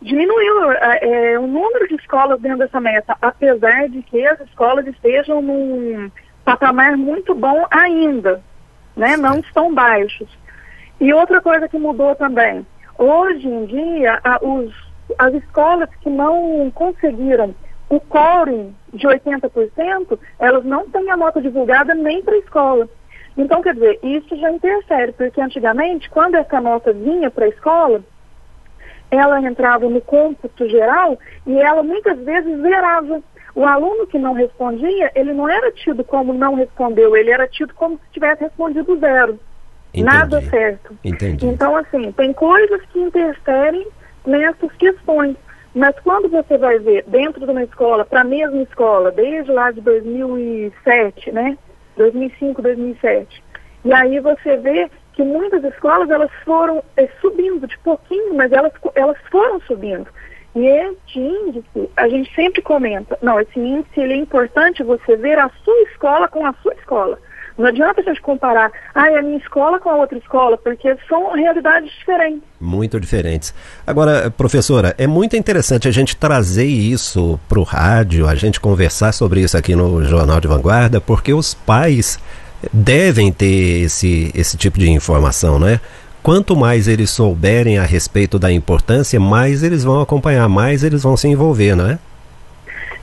Diminuiu 0.00 0.72
é, 0.72 1.32
é, 1.32 1.38
o 1.38 1.46
número 1.46 1.88
de 1.88 1.96
escolas 1.96 2.40
dentro 2.40 2.58
dessa 2.58 2.80
meta, 2.80 3.16
apesar 3.20 3.88
de 3.88 4.02
que 4.02 4.24
as 4.26 4.40
escolas 4.40 4.86
estejam 4.86 5.42
num 5.42 6.10
patamar 6.44 6.96
muito 6.96 7.34
bom 7.34 7.66
ainda, 7.70 8.42
né? 8.96 9.16
Não 9.16 9.38
estão 9.38 9.74
baixos. 9.74 10.28
E 11.00 11.12
outra 11.12 11.40
coisa 11.40 11.68
que 11.68 11.78
mudou 11.78 12.14
também, 12.14 12.64
hoje 12.98 13.46
em 13.48 13.66
dia, 13.66 14.20
a, 14.24 14.38
os, 14.44 14.74
as 15.18 15.34
escolas 15.34 15.88
que 16.00 16.10
não 16.10 16.70
conseguiram 16.74 17.54
o 17.88 18.00
quórum 18.00 18.72
de 18.92 19.06
80%, 19.06 20.18
elas 20.38 20.64
não 20.64 20.88
têm 20.88 21.10
a 21.10 21.16
nota 21.16 21.40
divulgada 21.40 21.94
nem 21.94 22.22
para 22.22 22.34
a 22.34 22.38
escola. 22.38 22.88
Então, 23.36 23.62
quer 23.62 23.74
dizer, 23.74 23.98
isso 24.02 24.36
já 24.36 24.50
interfere, 24.50 25.12
porque 25.12 25.40
antigamente, 25.40 26.08
quando 26.08 26.36
essa 26.36 26.60
nota 26.60 26.92
vinha 26.92 27.30
para 27.30 27.46
a 27.46 27.48
escola, 27.48 28.00
ela 29.10 29.40
entrava 29.40 29.88
no 29.88 30.00
cômputo 30.00 30.68
geral 30.68 31.18
e 31.46 31.58
ela 31.58 31.82
muitas 31.82 32.18
vezes 32.20 32.60
zerava. 32.60 33.22
O 33.54 33.64
aluno 33.64 34.06
que 34.06 34.18
não 34.18 34.32
respondia, 34.32 35.12
ele 35.14 35.32
não 35.32 35.48
era 35.48 35.70
tido 35.70 36.02
como 36.02 36.32
não 36.32 36.54
respondeu, 36.54 37.16
ele 37.16 37.30
era 37.30 37.46
tido 37.46 37.72
como 37.74 37.96
se 37.98 38.12
tivesse 38.12 38.42
respondido 38.42 38.98
zero. 38.98 39.38
Entendi. 39.94 40.02
Nada 40.02 40.42
certo. 40.42 40.98
Entendi. 41.04 41.46
Então, 41.46 41.76
assim, 41.76 42.10
tem 42.12 42.32
coisas 42.32 42.80
que 42.92 42.98
interferem 42.98 43.86
nessas 44.26 44.72
questões. 44.72 45.36
Mas 45.74 45.94
quando 46.00 46.28
você 46.28 46.58
vai 46.58 46.78
ver 46.78 47.04
dentro 47.06 47.44
de 47.44 47.50
uma 47.50 47.62
escola, 47.62 48.04
para 48.04 48.20
a 48.20 48.24
mesma 48.24 48.62
escola, 48.62 49.10
desde 49.10 49.50
lá 49.52 49.70
de 49.70 49.80
2007, 49.80 51.32
né? 51.32 51.56
2005, 51.96 52.60
2007. 52.60 53.42
E 53.84 53.92
aí 53.92 54.18
você 54.20 54.56
vê 54.56 54.90
que 55.12 55.22
muitas 55.22 55.62
escolas 55.64 56.10
elas 56.10 56.30
foram 56.44 56.82
é, 56.96 57.08
subindo 57.20 57.66
de 57.66 57.78
pouquinho, 57.78 58.34
mas 58.34 58.50
elas, 58.50 58.72
elas 58.94 59.16
foram 59.30 59.60
subindo. 59.60 60.06
E 60.54 60.66
este 60.66 61.18
índice, 61.18 61.90
a 61.96 62.08
gente 62.08 62.32
sempre 62.34 62.62
comenta, 62.62 63.18
não, 63.20 63.40
esse 63.40 63.58
índice 63.58 64.00
ele 64.00 64.14
é 64.14 64.16
importante 64.16 64.84
você 64.84 65.16
ver 65.16 65.38
a 65.38 65.50
sua 65.64 65.82
escola 65.82 66.28
com 66.28 66.46
a 66.46 66.52
sua 66.62 66.74
escola. 66.74 67.18
Não 67.56 67.66
adianta 67.66 68.00
a 68.00 68.04
gente 68.04 68.20
comparar 68.20 68.70
ah, 68.94 69.06
a 69.06 69.22
minha 69.22 69.38
escola 69.38 69.78
com 69.78 69.88
a 69.88 69.96
outra 69.96 70.18
escola, 70.18 70.58
porque 70.58 70.96
são 71.08 71.32
realidades 71.32 71.90
diferentes. 71.92 72.42
Muito 72.60 72.98
diferentes. 72.98 73.54
Agora, 73.86 74.30
professora, 74.30 74.94
é 74.98 75.06
muito 75.06 75.36
interessante 75.36 75.86
a 75.86 75.92
gente 75.92 76.16
trazer 76.16 76.66
isso 76.66 77.38
para 77.48 77.60
o 77.60 77.62
rádio, 77.62 78.26
a 78.28 78.34
gente 78.34 78.58
conversar 78.58 79.12
sobre 79.12 79.40
isso 79.40 79.56
aqui 79.56 79.76
no 79.76 80.04
Jornal 80.04 80.40
de 80.40 80.48
Vanguarda, 80.48 81.00
porque 81.00 81.32
os 81.32 81.54
pais 81.54 82.18
devem 82.72 83.30
ter 83.30 83.84
esse, 83.84 84.32
esse 84.34 84.56
tipo 84.56 84.78
de 84.78 84.90
informação, 84.90 85.58
né? 85.58 85.80
Quanto 86.24 86.56
mais 86.56 86.88
eles 86.88 87.10
souberem 87.10 87.78
a 87.78 87.82
respeito 87.82 88.38
da 88.38 88.50
importância, 88.50 89.20
mais 89.20 89.62
eles 89.62 89.84
vão 89.84 90.00
acompanhar, 90.00 90.48
mais 90.48 90.82
eles 90.82 91.02
vão 91.02 91.16
se 91.16 91.28
envolver, 91.28 91.76
não 91.76 91.88
é? 91.88 91.98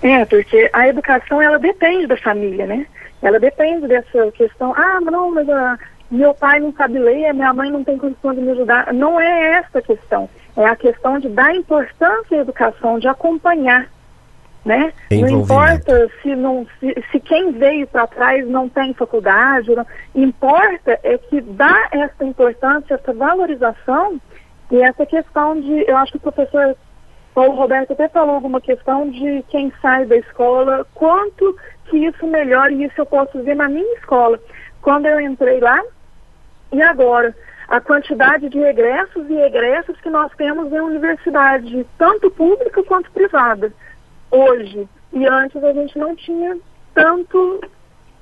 É, 0.01 0.25
porque 0.25 0.70
a 0.74 0.88
educação 0.88 1.39
ela 1.39 1.60
depende 1.60 2.08
da 2.08 2.17
família, 2.17 2.65
né? 2.65 2.86
Ela 3.21 3.39
depende 3.39 3.87
dessa 3.87 4.31
questão, 4.31 4.73
ah, 4.75 4.99
não, 5.01 5.31
mas 5.31 5.47
a, 5.49 5.77
meu 6.11 6.33
pai 6.33 6.59
não 6.59 6.73
sabe 6.73 6.99
ler, 6.99 7.33
minha 7.33 7.53
mãe 7.53 7.71
não 7.71 7.83
tem 7.83 7.97
condição 7.97 8.33
de 8.33 8.41
me 8.41 8.51
ajudar. 8.51 8.93
Não 8.93 9.19
é 9.19 9.59
essa 9.59 9.79
a 9.79 9.81
questão. 9.81 10.29
É 10.57 10.65
a 10.65 10.75
questão 10.75 11.17
de 11.19 11.29
dar 11.29 11.55
importância 11.55 12.37
à 12.37 12.41
educação, 12.41 12.99
de 12.99 13.07
acompanhar. 13.07 13.87
Né? 14.63 14.93
Não 15.09 15.41
importa 15.41 16.07
se, 16.21 16.35
não, 16.35 16.67
se, 16.79 16.93
se 17.11 17.19
quem 17.19 17.51
veio 17.53 17.87
para 17.87 18.05
trás 18.05 18.47
não 18.47 18.69
tem 18.69 18.93
faculdade, 18.93 19.73
não, 19.73 19.85
importa 20.13 20.99
é 21.01 21.17
que 21.17 21.41
dá 21.41 21.87
essa 21.91 22.23
importância, 22.23 22.93
essa 22.93 23.11
valorização 23.11 24.21
e 24.69 24.83
essa 24.83 25.03
questão 25.03 25.59
de, 25.59 25.85
eu 25.89 25.97
acho 25.97 26.11
que 26.11 26.17
o 26.19 26.31
professor 26.31 26.75
Paulo 27.33 27.55
Roberto 27.55 27.93
até 27.93 28.07
falou 28.09 28.35
alguma 28.35 28.61
questão 28.61 29.09
de 29.09 29.43
quem 29.49 29.71
sai 29.81 30.05
da 30.05 30.17
escola, 30.17 30.85
quanto 30.93 31.57
que 31.91 31.98
isso 31.98 32.25
melhora, 32.25 32.71
e 32.71 32.86
isso 32.86 32.93
eu 32.98 33.05
posso 33.05 33.43
ver 33.43 33.55
na 33.55 33.67
minha 33.67 33.93
escola. 33.95 34.39
Quando 34.81 35.05
eu 35.05 35.19
entrei 35.19 35.60
lá, 35.60 35.79
e 36.71 36.81
agora, 36.81 37.36
a 37.67 37.81
quantidade 37.81 38.48
de 38.50 38.57
regressos 38.57 39.29
e 39.29 39.33
egressos 39.33 40.00
que 40.00 40.10
nós 40.10 40.31
temos 40.38 40.71
em 40.71 40.79
universidade, 40.79 41.86
tanto 41.98 42.31
pública 42.31 42.81
quanto 42.83 43.12
privada, 43.12 43.74
hoje. 44.31 44.88
E 45.12 45.27
antes 45.27 45.62
a 45.62 45.74
gente 45.74 46.00
não 46.00 46.15
tinha 46.15 46.57
tanto 46.93 47.62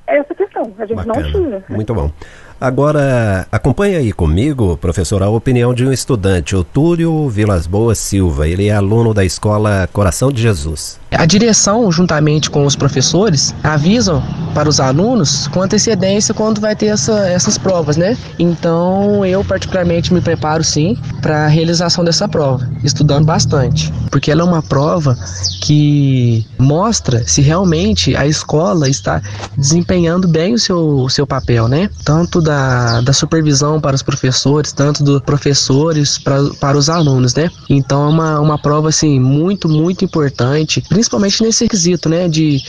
essa 0.08 0.34
questão, 0.34 0.74
a 0.80 0.86
gente 0.88 1.06
Bacana. 1.06 1.22
não 1.22 1.32
tinha. 1.32 1.64
Muito 1.70 1.94
bom. 1.94 2.12
Agora, 2.60 3.48
acompanhe 3.50 3.96
aí 3.96 4.12
comigo, 4.12 4.76
professor, 4.76 5.24
a 5.24 5.30
opinião 5.30 5.74
de 5.74 5.86
um 5.86 5.94
estudante, 5.94 6.58
o 6.58 6.64
Túlio 6.64 7.30
Vilas 7.30 7.66
Boas 7.66 7.98
Silva. 7.98 8.50
Ele 8.50 8.68
é 8.68 8.74
aluno 8.74 9.14
da 9.14 9.24
escola 9.24 9.88
Coração 9.94 10.30
de 10.30 10.42
Jesus. 10.42 11.00
A 11.12 11.26
direção, 11.26 11.92
juntamente 11.92 12.50
com 12.50 12.66
os 12.66 12.76
professores, 12.76 13.56
avisam 13.64 14.22
para 14.54 14.70
os 14.70 14.80
alunos 14.80 15.48
com 15.48 15.62
antecedência 15.62 16.34
quando 16.34 16.62
vai 16.62 16.76
ter 16.76 16.88
essa, 16.88 17.28
essas 17.30 17.58
provas, 17.58 17.98
né? 17.98 18.18
Então, 18.38 19.26
eu 19.26 19.44
particularmente 19.44 20.14
me 20.14 20.22
preparo 20.22 20.64
sim 20.64 20.98
para 21.22 21.46
a 21.46 21.48
realização 21.48 22.04
dessa 22.04 22.28
prova, 22.28 22.70
estudando 22.84 23.26
bastante, 23.26 23.92
porque 24.12 24.30
ela 24.30 24.42
é 24.42 24.44
uma 24.44 24.62
prova 24.62 25.18
que 25.62 26.46
mostra 26.60 27.26
se 27.28 27.42
realmente 27.42 28.16
a 28.16 28.28
escola 28.28 28.88
está 28.88 29.22
desempenhando 29.58 30.28
bem 30.28 30.54
o 30.54 30.60
seu, 30.60 30.78
o 30.78 31.10
seu 31.10 31.26
papel, 31.26 31.68
né? 31.68 31.90
Tanto 32.04 32.42
da, 32.50 33.02
da 33.02 33.14
supervisão 33.14 33.80
para 33.80 33.96
os 33.96 34.02
professores, 34.02 34.72
tanto 34.72 35.04
dos 35.04 35.22
professores 35.22 36.18
para, 36.18 36.44
para 36.60 36.78
os 36.78 36.90
alunos, 36.90 37.36
né? 37.36 37.48
Então, 37.70 38.06
é 38.06 38.10
uma, 38.10 38.40
uma 38.40 38.58
prova 38.58 38.90
assim 38.90 39.20
muito, 39.20 39.70
muito 39.70 40.04
importante 40.04 40.82
principalmente 40.90 41.44
nesse 41.44 41.66
requisito, 41.66 42.10
né, 42.10 42.28
de, 42.28 42.60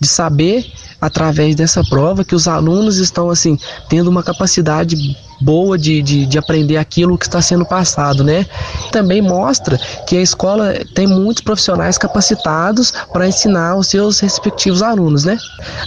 de 0.00 0.08
saber 0.08 0.66
através 1.00 1.54
dessa 1.54 1.82
prova 1.84 2.24
que 2.24 2.34
os 2.34 2.48
alunos 2.48 2.98
estão 2.98 3.30
assim 3.30 3.56
tendo 3.88 4.08
uma 4.08 4.22
capacidade 4.22 4.96
boa 5.40 5.78
de, 5.78 6.02
de, 6.02 6.26
de, 6.26 6.38
aprender 6.38 6.76
aquilo 6.76 7.16
que 7.16 7.26
está 7.26 7.40
sendo 7.40 7.64
passado, 7.64 8.24
né? 8.24 8.46
Também 8.90 9.22
mostra 9.22 9.78
que 10.06 10.16
a 10.16 10.22
escola 10.22 10.74
tem 10.94 11.06
muitos 11.06 11.42
profissionais 11.42 11.96
capacitados 11.96 12.92
para 13.12 13.28
ensinar 13.28 13.76
os 13.76 13.88
seus 13.88 14.20
respectivos 14.20 14.82
alunos, 14.82 15.24
né? 15.24 15.38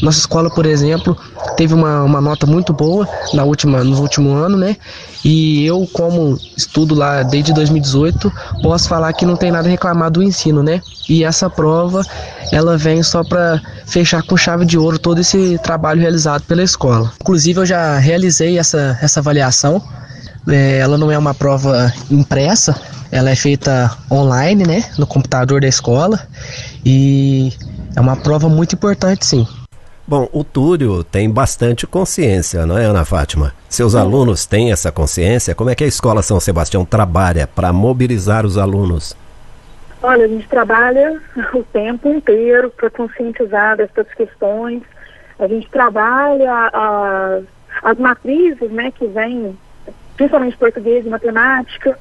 Nossa 0.02 0.20
escola, 0.20 0.50
por 0.50 0.66
exemplo, 0.66 1.18
teve 1.56 1.74
uma, 1.74 2.04
uma 2.04 2.22
nota 2.22 2.46
muito 2.46 2.74
boa 2.74 3.08
na 3.34 3.44
última, 3.44 3.84
no 3.84 4.00
último 4.00 4.34
ano, 4.34 4.58
né? 4.58 4.78
E 5.24 5.66
eu, 5.66 5.88
como 5.94 6.38
estudo 6.58 6.96
lá 6.96 7.22
desde 7.22 7.54
2018, 7.54 8.32
posso 8.64 8.90
falar 8.90 9.14
que 9.14 9.26
não 9.26 9.36
tem 9.36 9.52
nada 9.52 9.68
a 9.68 9.72
reclamar 9.72 10.10
do 10.10 10.24
ensino, 10.24 10.64
né? 10.64 10.82
E 11.08 11.24
essa 11.24 11.50
prova, 11.50 12.04
ela 12.52 12.78
vem 12.78 13.04
só 13.04 13.24
para 13.24 13.62
fechar 13.86 14.24
com 14.24 14.36
chave 14.36 14.66
de 14.66 14.78
ouro 14.78 14.98
todo 14.98 15.20
esse 15.20 15.60
trabalho 15.60 16.02
realizado 16.02 16.44
pela 16.44 16.64
escola. 16.64 17.12
Inclusive, 17.22 17.60
eu 17.60 17.66
já 17.66 17.98
realizei 17.98 18.58
essa, 18.58 18.98
essa 19.02 19.20
avaliação. 19.20 19.41
É, 20.48 20.80
ela 20.80 20.98
não 20.98 21.12
é 21.12 21.18
uma 21.18 21.34
prova 21.34 21.94
impressa, 22.10 22.76
ela 23.12 23.30
é 23.30 23.36
feita 23.36 23.96
online, 24.12 24.66
né? 24.66 24.84
No 24.98 25.06
computador 25.06 25.62
da 25.62 25.68
escola. 25.68 26.20
E 26.86 27.54
é 27.96 28.02
uma 28.02 28.16
prova 28.16 28.50
muito 28.50 28.76
importante, 28.76 29.26
sim. 29.26 29.48
Bom, 30.08 30.28
o 30.34 30.44
Túlio 30.44 31.04
tem 31.04 31.30
bastante 31.30 31.86
consciência, 31.88 32.66
não 32.66 32.78
é, 32.78 32.86
Ana 32.86 33.06
Fátima? 33.06 33.54
Seus 33.70 33.96
alunos 33.96 34.46
têm 34.46 34.72
essa 34.72 34.92
consciência? 34.92 35.56
Como 35.56 35.70
é 35.70 35.76
que 35.76 35.84
a 35.84 35.88
Escola 35.88 36.22
São 36.22 36.40
Sebastião 36.40 36.84
trabalha 36.84 37.48
para 37.48 37.72
mobilizar 37.72 38.46
os 38.46 38.58
alunos? 38.58 39.16
Olha, 40.04 40.26
a 40.26 40.28
gente 40.28 40.48
trabalha 40.48 41.22
o 41.54 41.64
tempo 41.64 42.10
inteiro 42.10 42.72
para 42.72 42.90
conscientizar 42.90 43.78
dessas 43.78 44.08
questões. 44.16 44.82
A 45.40 45.48
gente 45.48 45.70
trabalha 45.70 46.52
a, 46.74 47.40
as 47.84 47.98
matrizes, 47.98 48.72
né, 48.72 48.92
que 48.92 49.08
vêm, 49.08 49.58
principalmente 50.16 50.58
português 50.58 51.06
e 51.06 51.10
matemática, 51.10 51.98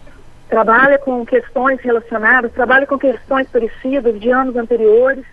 trabalha 0.48 0.98
com 0.98 1.24
questões 1.24 1.80
relacionadas, 1.80 2.52
trabalha 2.52 2.86
com 2.86 2.98
questões 2.98 3.48
parecidas 3.48 4.20
de 4.20 4.30
anos 4.30 4.56
anteriores 4.56 5.24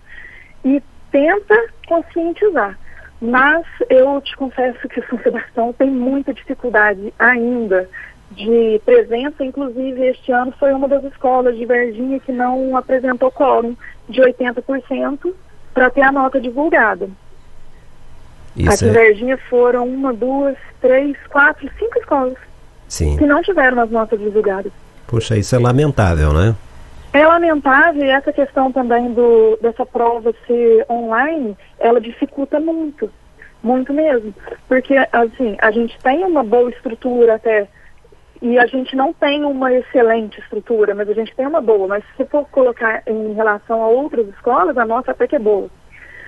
e 0.64 0.82
tenta 1.12 1.56
conscientizar. 1.88 2.78
Mas 3.20 3.66
eu 3.90 4.22
te 4.22 4.38
confesso 4.38 4.88
que 4.88 5.02
São 5.08 5.20
Sebastião 5.20 5.74
tem 5.74 5.90
muita 5.90 6.34
dificuldade 6.34 7.12
ainda 7.18 7.90
de 8.32 8.80
presença, 8.86 9.44
inclusive 9.44 10.06
este 10.08 10.32
ano 10.32 10.54
foi 10.60 10.72
uma 10.74 10.88
das 10.88 11.04
escolas 11.06 11.58
de 11.58 11.66
Varginha 11.66 12.20
que 12.20 12.32
não 12.32 12.76
apresentou 12.78 13.32
quórum 13.32 13.76
de 14.08 14.22
80% 14.22 15.34
para 15.74 15.90
ter 15.90 16.02
a 16.02 16.12
nota 16.12 16.40
divulgada. 16.40 17.10
Isso 18.58 18.86
Aqui 18.86 18.86
é... 18.86 18.88
em 18.88 18.92
Varginha 18.92 19.38
foram 19.50 19.88
uma, 19.88 20.12
duas, 20.12 20.58
três, 20.82 21.16
quatro, 21.30 21.70
cinco 21.78 22.00
escolas 22.00 22.38
Sim. 22.88 23.16
que 23.18 23.26
não 23.26 23.42
tiveram 23.42 23.80
as 23.80 23.92
notas 23.92 24.20
divulgadas. 24.20 24.72
Puxa, 25.06 25.38
isso 25.38 25.56
é 25.56 25.60
lamentável, 25.60 26.34
né? 26.34 26.56
É 27.14 27.26
lamentável 27.26 28.04
e 28.04 28.10
essa 28.10 28.34
questão 28.34 28.72
também 28.72 29.14
do, 29.14 29.58
dessa 29.62 29.86
prova 29.86 30.34
ser 30.46 30.86
online, 30.90 31.56
ela 31.80 32.02
dificulta 32.02 32.60
muito, 32.60 33.10
muito 33.64 33.94
mesmo. 33.94 34.34
Porque, 34.68 34.96
assim, 35.12 35.56
a 35.60 35.72
gente 35.72 35.98
tem 36.00 36.24
uma 36.24 36.44
boa 36.44 36.70
estrutura 36.70 37.36
até, 37.36 37.68
e 38.42 38.60
a 38.60 38.66
gente 38.66 38.96
não 38.96 39.14
tem 39.14 39.46
uma 39.46 39.74
excelente 39.74 40.40
estrutura, 40.40 40.94
mas 40.94 41.10
a 41.10 41.14
gente 41.14 41.34
tem 41.36 41.48
uma 41.48 41.62
boa. 41.62 41.88
Mas 41.88 42.04
se 42.16 42.26
for 42.26 42.46
colocar 42.50 43.02
em 43.08 43.34
relação 43.34 43.82
a 43.82 43.88
outras 43.88 44.28
escolas, 44.28 44.78
a 44.78 44.86
nossa 44.86 45.12
até 45.12 45.28
que 45.28 45.36
é 45.36 45.40
boa. 45.40 45.70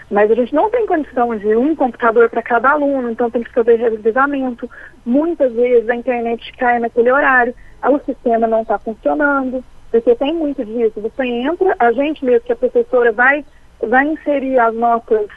Mas 0.10 0.32
a 0.32 0.36
gente 0.36 0.56
não 0.56 0.70
tem 0.70 0.88
condição 0.88 1.36
de 1.38 1.56
um 1.56 1.76
computador 1.76 2.30
para 2.30 2.42
cada 2.42 2.72
aluno, 2.72 3.12
então 3.12 3.30
tem 3.30 3.44
que 3.44 3.54
fazer 3.54 3.76
revezamento. 3.76 4.70
Muitas 5.06 5.54
vezes 5.54 5.88
a 5.88 5.96
internet 5.96 6.52
cai 6.58 6.80
naquele 6.80 7.12
horário, 7.12 7.54
o 7.84 8.00
sistema 8.00 8.48
não 8.48 8.64
está 8.64 8.80
funcionando, 8.80 9.64
porque 9.92 10.16
tem 10.16 10.34
muito 10.34 10.66
disso. 10.66 11.00
Você 11.00 11.26
entra, 11.26 11.76
a 11.78 11.92
gente 11.92 12.26
mesmo, 12.26 12.42
que 12.42 12.54
a 12.54 12.56
professora 12.56 13.12
vai, 13.12 13.46
vai 13.82 14.08
inserir 14.08 14.60
as 14.60 14.74
notas 14.74 15.28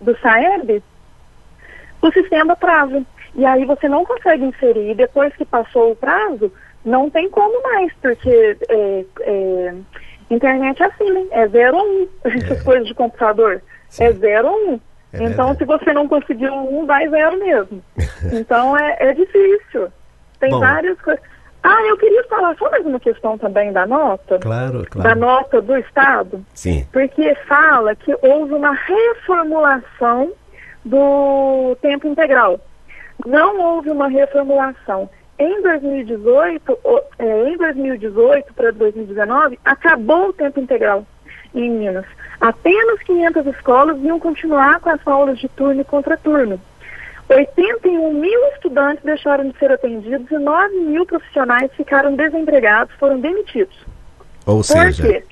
do 0.00 0.16
SAEB, 0.18 0.82
o 2.00 2.12
sistema 2.12 2.56
trava. 2.56 3.02
E 3.34 3.44
aí 3.44 3.64
você 3.64 3.88
não 3.88 4.04
consegue 4.04 4.44
inserir. 4.44 4.90
E 4.90 4.94
depois 4.94 5.34
que 5.36 5.44
passou 5.44 5.92
o 5.92 5.96
prazo, 5.96 6.52
não 6.84 7.08
tem 7.08 7.30
como 7.30 7.62
mais, 7.62 7.92
porque 8.00 8.56
é, 8.68 9.04
é, 9.20 9.74
internet 10.30 10.82
é 10.82 10.86
assim, 10.86 11.10
né? 11.10 11.26
É 11.30 11.48
0 11.48 11.76
ou 11.76 11.82
1, 11.82 11.86
um, 11.86 12.08
essas 12.24 12.60
é. 12.60 12.64
coisas 12.64 12.86
de 12.86 12.94
computador. 12.94 13.62
Sim. 13.92 14.04
É 14.04 14.12
0 14.12 14.48
ou 14.48 14.68
1. 14.68 14.72
Um. 14.72 14.80
É 15.12 15.24
então, 15.24 15.54
se 15.54 15.64
você 15.64 15.92
não 15.92 16.08
conseguiu 16.08 16.52
um, 16.54 16.86
vai 16.86 17.08
zero 17.08 17.38
mesmo. 17.38 17.82
Então, 18.32 18.76
é, 18.78 18.96
é 19.00 19.12
difícil. 19.12 19.88
Tem 20.40 20.50
Bom. 20.50 20.60
várias 20.60 20.98
coisas. 21.00 21.22
Ah, 21.62 21.82
eu 21.88 21.96
queria 21.96 22.24
falar 22.24 22.56
só 22.56 22.70
mais 22.70 22.86
uma 22.86 22.98
questão 22.98 23.36
também 23.36 23.72
da 23.72 23.86
nota. 23.86 24.38
Claro, 24.38 24.86
claro. 24.88 25.08
Da 25.08 25.14
nota 25.14 25.60
do 25.60 25.76
Estado. 25.76 26.44
Sim. 26.54 26.86
Porque 26.92 27.34
fala 27.46 27.94
que 27.94 28.16
houve 28.22 28.54
uma 28.54 28.72
reformulação 28.72 30.32
do 30.84 31.76
tempo 31.80 32.08
integral. 32.08 32.58
Não 33.26 33.60
houve 33.60 33.90
uma 33.90 34.08
reformulação. 34.08 35.10
Em 35.38 35.62
2018, 35.62 36.78
é, 37.18 37.48
em 37.48 37.56
2018 37.56 38.54
para 38.54 38.72
2019, 38.72 39.58
acabou 39.64 40.28
o 40.28 40.32
tempo 40.32 40.58
integral 40.58 41.04
em 41.54 41.70
Minas. 41.70 42.06
Apenas 42.42 43.00
500 43.04 43.46
escolas 43.46 44.02
iam 44.02 44.18
continuar 44.18 44.80
com 44.80 44.90
as 44.90 45.06
aulas 45.06 45.38
de 45.38 45.48
turno 45.48 45.80
e 45.80 45.84
contraturno. 45.84 46.60
81 47.28 48.14
mil 48.14 48.48
estudantes 48.48 49.04
deixaram 49.04 49.48
de 49.48 49.56
ser 49.58 49.70
atendidos 49.70 50.28
e 50.28 50.38
9 50.38 50.74
mil 50.80 51.06
profissionais 51.06 51.70
ficaram 51.76 52.16
desempregados, 52.16 52.92
foram 52.96 53.20
demitidos. 53.20 53.76
Ou 54.44 54.56
Por 54.56 54.64
seja... 54.64 55.02
quê? 55.04 55.24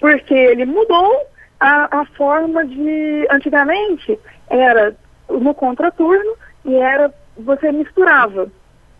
Porque 0.00 0.34
ele 0.34 0.64
mudou 0.64 1.26
a, 1.60 2.00
a 2.00 2.04
forma 2.06 2.64
de... 2.66 3.24
Antigamente 3.30 4.18
era 4.50 4.96
no 5.30 5.54
contraturno 5.54 6.34
e 6.64 6.74
era 6.74 7.14
você 7.38 7.70
misturava 7.70 8.50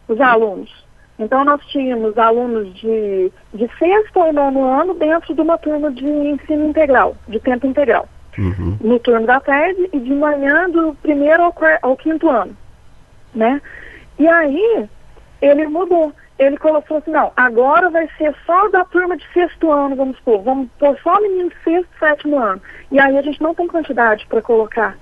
os 0.06 0.20
alunos. 0.20 0.70
Então, 1.22 1.44
nós 1.44 1.64
tínhamos 1.66 2.18
alunos 2.18 2.74
de, 2.74 3.32
de 3.54 3.70
sexto 3.78 4.20
ao 4.20 4.32
nono 4.32 4.64
ano 4.64 4.94
dentro 4.94 5.34
de 5.34 5.40
uma 5.40 5.56
turma 5.56 5.90
de 5.90 6.04
ensino 6.04 6.66
integral, 6.66 7.16
de 7.28 7.38
tempo 7.38 7.66
integral. 7.66 8.08
Uhum. 8.36 8.76
No 8.80 8.98
turno 8.98 9.26
da 9.26 9.40
tarde 9.40 9.88
e 9.92 9.98
de 9.98 10.12
manhã 10.12 10.68
do 10.70 10.94
primeiro 11.02 11.42
ao, 11.42 11.54
ao 11.82 11.96
quinto 11.96 12.28
ano, 12.28 12.56
né? 13.34 13.60
E 14.18 14.26
aí, 14.26 14.88
ele 15.40 15.66
mudou. 15.68 16.12
Ele 16.38 16.56
colocou 16.56 16.96
assim, 16.96 17.10
não, 17.10 17.30
agora 17.36 17.88
vai 17.90 18.08
ser 18.18 18.34
só 18.44 18.68
da 18.68 18.84
turma 18.86 19.16
de 19.16 19.24
sexto 19.32 19.70
ano, 19.70 19.94
vamos 19.94 20.16
supor. 20.16 20.42
Vamos 20.42 20.68
pôr 20.78 20.98
só 21.02 21.20
menino 21.20 21.50
de 21.50 21.56
sexto, 21.62 21.88
sétimo 22.00 22.38
ano. 22.38 22.60
E 22.90 22.98
aí 22.98 23.16
a 23.16 23.22
gente 23.22 23.40
não 23.40 23.54
tem 23.54 23.68
quantidade 23.68 24.26
para 24.26 24.42
colocar. 24.42 24.96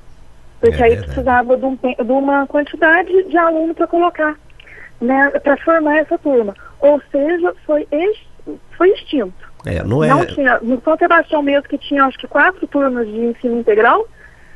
Porque 0.61 0.83
é 0.83 0.87
aí 0.87 0.97
precisava 0.97 1.57
de, 1.57 1.65
um, 1.65 1.77
de 1.77 2.13
uma 2.13 2.47
quantidade 2.47 3.23
de 3.25 3.39
aluno 3.39 3.75
para 3.75 3.87
colocar 3.87 4.37
né, 5.01 5.31
para 5.43 5.57
formar 5.59 5.99
essa 5.99 6.19
turma. 6.19 6.55
Ou 6.81 7.01
seja, 7.11 7.55
foi, 7.67 7.87
ex, 7.91 8.19
foi 8.77 8.91
extinto. 8.91 9.51
É, 9.67 9.83
não 9.83 10.03
é... 10.03 10.09
Não 10.09 10.27
tinha, 10.27 10.59
no 10.61 10.81
São 10.83 10.97
Sebastião 10.97 11.43
mesmo, 11.43 11.69
que 11.69 11.79
tinha 11.79 12.05
acho 12.05 12.19
que 12.19 12.27
quatro 12.27 12.67
turmas 12.67 13.07
de 13.07 13.19
ensino 13.19 13.59
integral, 13.59 14.07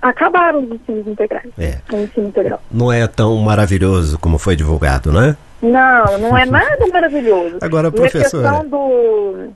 acabaram 0.00 0.64
os 0.64 0.70
ensinos 0.70 1.06
integrais. 1.06 1.50
É. 1.58 1.78
O 1.92 1.96
ensino 1.96 2.28
integral. 2.28 2.62
Não 2.70 2.92
é 2.92 3.06
tão 3.06 3.36
maravilhoso 3.38 4.18
como 4.18 4.38
foi 4.38 4.56
divulgado, 4.56 5.12
né? 5.12 5.36
Não, 5.62 6.18
não 6.18 6.36
é 6.36 6.44
nada 6.44 6.86
maravilhoso. 6.92 7.58
Agora, 7.62 7.90
professora... 7.90 8.44
E 8.44 8.46
a 8.46 8.50
questão 8.50 8.68
do... 8.68 9.48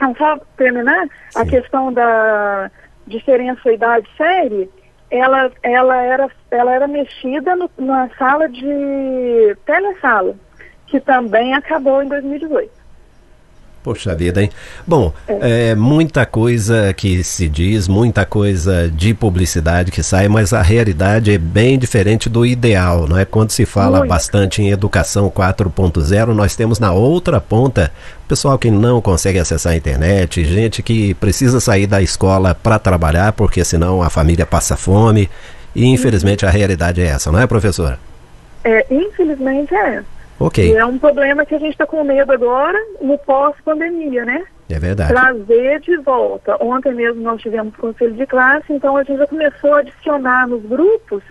Não, 0.00 0.16
só 0.16 0.38
terminar, 0.56 1.06
Sim. 1.30 1.38
a 1.38 1.46
questão 1.46 1.92
da 1.92 2.70
diferença 3.06 3.72
idade-série, 3.72 4.68
ela, 5.12 5.52
ela, 5.62 6.02
era, 6.02 6.30
ela 6.50 6.72
era 6.72 6.88
mexida 6.88 7.54
no, 7.54 7.70
na 7.76 8.08
sala 8.16 8.48
de 8.48 9.54
telesala, 9.66 10.34
que 10.86 10.98
também 10.98 11.54
acabou 11.54 12.02
em 12.02 12.08
2018. 12.08 12.81
Poxa 13.82 14.14
vida, 14.14 14.40
hein? 14.40 14.48
Bom, 14.86 15.12
é. 15.26 15.70
é. 15.70 15.74
muita 15.74 16.24
coisa 16.24 16.94
que 16.94 17.24
se 17.24 17.48
diz, 17.48 17.88
muita 17.88 18.24
coisa 18.24 18.88
de 18.88 19.12
publicidade 19.12 19.90
que 19.90 20.04
sai, 20.04 20.28
mas 20.28 20.52
a 20.52 20.62
realidade 20.62 21.32
é 21.32 21.38
bem 21.38 21.76
diferente 21.76 22.28
do 22.28 22.46
ideal, 22.46 23.08
não 23.08 23.18
é? 23.18 23.24
Quando 23.24 23.50
se 23.50 23.66
fala 23.66 23.98
Muito. 23.98 24.10
bastante 24.10 24.62
em 24.62 24.70
educação 24.70 25.28
4.0, 25.28 26.26
nós 26.28 26.54
temos 26.54 26.78
na 26.78 26.92
outra 26.92 27.40
ponta 27.40 27.90
pessoal 28.28 28.56
que 28.56 28.70
não 28.70 29.00
consegue 29.00 29.40
acessar 29.40 29.72
a 29.72 29.76
internet, 29.76 30.44
gente 30.44 30.80
que 30.80 31.12
precisa 31.14 31.58
sair 31.58 31.88
da 31.88 32.00
escola 32.00 32.54
para 32.54 32.78
trabalhar, 32.78 33.32
porque 33.32 33.64
senão 33.64 34.00
a 34.00 34.08
família 34.08 34.46
passa 34.46 34.76
fome. 34.76 35.28
E 35.74 35.86
infelizmente 35.86 36.46
a 36.46 36.50
realidade 36.50 37.00
é 37.00 37.06
essa, 37.06 37.32
não 37.32 37.40
é, 37.40 37.46
professora? 37.48 37.98
É, 38.62 38.86
infelizmente 38.90 39.74
é. 39.74 40.02
Ok. 40.42 40.72
E 40.72 40.76
é 40.76 40.84
um 40.84 40.98
problema 40.98 41.46
que 41.46 41.54
a 41.54 41.58
gente 41.58 41.72
está 41.72 41.86
com 41.86 42.02
medo 42.02 42.32
agora 42.32 42.76
no 43.00 43.16
pós-pandemia, 43.18 44.24
né? 44.24 44.44
É 44.68 44.76
verdade. 44.76 45.12
Trazer 45.12 45.80
de 45.80 45.96
volta. 45.98 46.56
Ontem 46.60 46.92
mesmo 46.92 47.22
nós 47.22 47.40
tivemos 47.40 47.76
conselho 47.76 48.14
de 48.14 48.26
classe, 48.26 48.72
então 48.72 48.96
a 48.96 49.04
gente 49.04 49.18
já 49.18 49.26
começou 49.28 49.72
a 49.74 49.78
adicionar 49.78 50.48
nos 50.48 50.64
grupos 50.64 51.22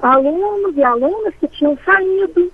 alunos 0.00 0.76
e 0.76 0.82
alunas 0.82 1.34
que 1.38 1.46
tinham 1.46 1.78
saído 1.84 2.50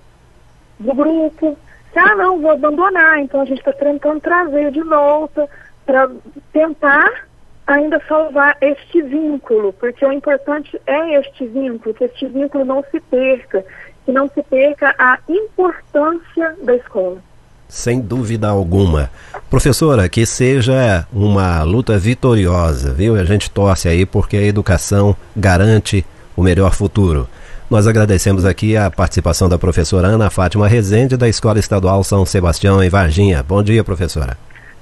do 0.79 0.93
grupo. 0.93 1.57
Ah, 1.95 2.15
não, 2.15 2.39
vou 2.39 2.51
abandonar. 2.51 3.17
Então 3.19 3.41
a 3.41 3.45
gente 3.45 3.57
está 3.57 3.73
tentando 3.73 4.19
trazer 4.19 4.71
de 4.71 4.83
volta 4.83 5.49
para 5.87 6.11
tentar 6.53 7.25
ainda 7.65 7.99
salvar 8.07 8.55
este 8.61 9.01
vínculo, 9.01 9.73
porque 9.73 10.05
o 10.05 10.11
importante 10.11 10.79
é 10.85 11.19
este 11.19 11.47
vínculo, 11.47 11.95
que 11.95 12.03
este 12.03 12.27
vínculo 12.27 12.63
não 12.63 12.83
se 12.91 12.99
perca 12.99 13.65
que 14.05 14.11
não 14.11 14.29
se 14.33 14.41
perca 14.43 14.93
a 14.97 15.17
importância 15.27 16.55
da 16.63 16.75
escola. 16.75 17.17
Sem 17.67 17.99
dúvida 17.99 18.47
alguma. 18.47 19.09
Professora, 19.49 20.07
que 20.07 20.25
seja 20.25 21.05
uma 21.11 21.63
luta 21.63 21.97
vitoriosa, 21.97 22.93
viu? 22.93 23.15
A 23.15 23.23
gente 23.23 23.49
torce 23.49 23.87
aí 23.87 24.05
porque 24.05 24.37
a 24.37 24.43
educação 24.43 25.15
garante 25.35 26.05
o 26.35 26.43
melhor 26.43 26.73
futuro. 26.73 27.27
Nós 27.69 27.87
agradecemos 27.87 28.45
aqui 28.45 28.77
a 28.77 28.91
participação 28.91 29.49
da 29.49 29.57
professora 29.57 30.07
Ana 30.07 30.29
Fátima 30.29 30.67
Rezende, 30.67 31.17
da 31.17 31.27
Escola 31.27 31.57
Estadual 31.57 32.03
São 32.03 32.23
Sebastião, 32.25 32.83
em 32.83 32.89
Varginha. 32.89 33.41
Bom 33.41 33.63
dia, 33.63 33.83
professora. 33.83 34.37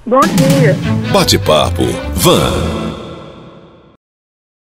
Bom 0.06 0.20
dia. 0.20 0.76
Bate-papo. 1.14 1.84
Van. 2.14 3.03